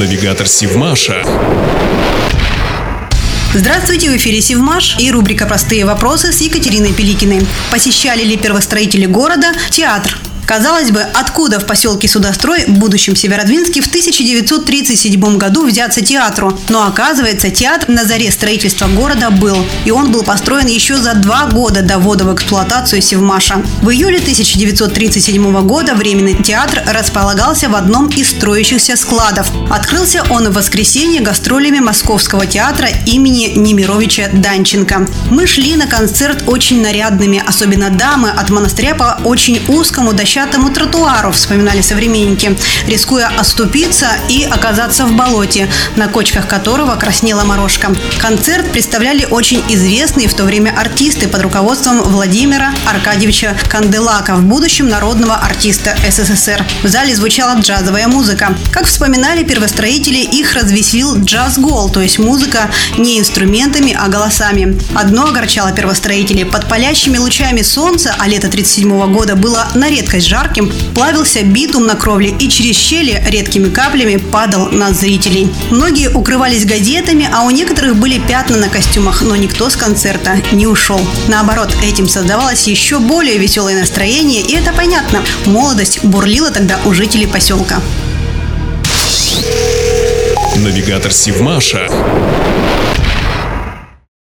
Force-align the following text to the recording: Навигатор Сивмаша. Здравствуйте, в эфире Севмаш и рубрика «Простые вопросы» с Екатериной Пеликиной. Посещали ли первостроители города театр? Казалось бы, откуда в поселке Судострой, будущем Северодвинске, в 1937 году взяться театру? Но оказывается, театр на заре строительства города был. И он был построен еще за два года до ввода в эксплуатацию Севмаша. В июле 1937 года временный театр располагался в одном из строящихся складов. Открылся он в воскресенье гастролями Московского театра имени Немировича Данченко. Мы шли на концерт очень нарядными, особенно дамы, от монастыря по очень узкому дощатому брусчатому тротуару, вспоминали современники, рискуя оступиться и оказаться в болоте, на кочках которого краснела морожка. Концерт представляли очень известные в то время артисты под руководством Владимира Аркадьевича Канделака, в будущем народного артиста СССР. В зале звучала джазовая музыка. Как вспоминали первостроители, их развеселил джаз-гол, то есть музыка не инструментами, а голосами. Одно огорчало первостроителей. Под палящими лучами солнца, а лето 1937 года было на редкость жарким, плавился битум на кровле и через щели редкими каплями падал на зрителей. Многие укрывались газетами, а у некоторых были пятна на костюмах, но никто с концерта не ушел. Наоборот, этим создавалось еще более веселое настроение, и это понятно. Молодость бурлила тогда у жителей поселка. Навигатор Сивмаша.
Навигатор 0.00 0.48
Сивмаша. 0.48 1.22
Здравствуйте, 3.52 4.08
в 4.08 4.16
эфире 4.16 4.40
Севмаш 4.40 4.96
и 4.98 5.10
рубрика 5.10 5.44
«Простые 5.44 5.84
вопросы» 5.84 6.32
с 6.32 6.40
Екатериной 6.40 6.94
Пеликиной. 6.94 7.46
Посещали 7.70 8.24
ли 8.24 8.38
первостроители 8.38 9.04
города 9.04 9.52
театр? 9.68 10.16
Казалось 10.50 10.90
бы, 10.90 11.00
откуда 11.00 11.60
в 11.60 11.64
поселке 11.64 12.08
Судострой, 12.08 12.64
будущем 12.66 13.14
Северодвинске, 13.14 13.82
в 13.82 13.86
1937 13.86 15.38
году 15.38 15.64
взяться 15.64 16.00
театру? 16.00 16.58
Но 16.68 16.88
оказывается, 16.88 17.50
театр 17.50 17.88
на 17.88 18.04
заре 18.04 18.32
строительства 18.32 18.88
города 18.88 19.30
был. 19.30 19.64
И 19.84 19.92
он 19.92 20.10
был 20.10 20.24
построен 20.24 20.66
еще 20.66 20.96
за 20.96 21.14
два 21.14 21.46
года 21.46 21.82
до 21.82 22.00
ввода 22.00 22.24
в 22.24 22.34
эксплуатацию 22.34 23.00
Севмаша. 23.00 23.62
В 23.80 23.90
июле 23.90 24.18
1937 24.18 25.68
года 25.68 25.94
временный 25.94 26.42
театр 26.42 26.82
располагался 26.84 27.68
в 27.68 27.76
одном 27.76 28.08
из 28.08 28.30
строящихся 28.30 28.96
складов. 28.96 29.52
Открылся 29.70 30.24
он 30.30 30.48
в 30.48 30.54
воскресенье 30.54 31.20
гастролями 31.20 31.78
Московского 31.78 32.44
театра 32.44 32.88
имени 33.06 33.52
Немировича 33.54 34.30
Данченко. 34.32 35.06
Мы 35.30 35.46
шли 35.46 35.76
на 35.76 35.86
концерт 35.86 36.42
очень 36.48 36.82
нарядными, 36.82 37.40
особенно 37.46 37.88
дамы, 37.90 38.30
от 38.30 38.50
монастыря 38.50 38.96
по 38.96 39.20
очень 39.22 39.62
узкому 39.68 40.12
дощатому 40.12 40.39
брусчатому 40.40 40.70
тротуару, 40.70 41.32
вспоминали 41.32 41.82
современники, 41.82 42.56
рискуя 42.86 43.30
оступиться 43.38 44.06
и 44.30 44.44
оказаться 44.44 45.04
в 45.04 45.12
болоте, 45.12 45.68
на 45.96 46.08
кочках 46.08 46.48
которого 46.48 46.96
краснела 46.96 47.44
морожка. 47.44 47.94
Концерт 48.18 48.72
представляли 48.72 49.26
очень 49.30 49.62
известные 49.68 50.28
в 50.28 50.34
то 50.34 50.44
время 50.44 50.72
артисты 50.74 51.28
под 51.28 51.42
руководством 51.42 52.02
Владимира 52.02 52.72
Аркадьевича 52.86 53.54
Канделака, 53.68 54.36
в 54.36 54.42
будущем 54.42 54.88
народного 54.88 55.34
артиста 55.34 55.94
СССР. 56.08 56.64
В 56.82 56.88
зале 56.88 57.14
звучала 57.14 57.60
джазовая 57.60 58.08
музыка. 58.08 58.56
Как 58.72 58.86
вспоминали 58.86 59.44
первостроители, 59.44 60.18
их 60.18 60.54
развеселил 60.54 61.18
джаз-гол, 61.22 61.90
то 61.90 62.00
есть 62.00 62.18
музыка 62.18 62.70
не 62.96 63.18
инструментами, 63.18 63.94
а 63.98 64.08
голосами. 64.08 64.78
Одно 64.94 65.26
огорчало 65.26 65.72
первостроителей. 65.72 66.46
Под 66.46 66.66
палящими 66.66 67.18
лучами 67.18 67.60
солнца, 67.60 68.14
а 68.18 68.26
лето 68.26 68.46
1937 68.46 69.12
года 69.12 69.36
было 69.36 69.68
на 69.74 69.90
редкость 69.90 70.19
жарким, 70.24 70.72
плавился 70.94 71.42
битум 71.42 71.86
на 71.86 71.96
кровле 71.96 72.34
и 72.38 72.48
через 72.48 72.76
щели 72.76 73.22
редкими 73.26 73.68
каплями 73.68 74.16
падал 74.16 74.68
на 74.70 74.92
зрителей. 74.92 75.48
Многие 75.70 76.10
укрывались 76.10 76.64
газетами, 76.64 77.28
а 77.32 77.42
у 77.42 77.50
некоторых 77.50 77.96
были 77.96 78.18
пятна 78.18 78.56
на 78.56 78.68
костюмах, 78.68 79.22
но 79.22 79.36
никто 79.36 79.70
с 79.70 79.76
концерта 79.76 80.40
не 80.52 80.66
ушел. 80.66 81.00
Наоборот, 81.28 81.74
этим 81.82 82.08
создавалось 82.08 82.66
еще 82.66 82.98
более 82.98 83.38
веселое 83.38 83.78
настроение, 83.78 84.42
и 84.42 84.54
это 84.54 84.72
понятно. 84.72 85.22
Молодость 85.46 86.04
бурлила 86.04 86.50
тогда 86.50 86.78
у 86.84 86.92
жителей 86.92 87.26
поселка. 87.26 87.80
Навигатор 90.56 91.12
Сивмаша. 91.12 91.88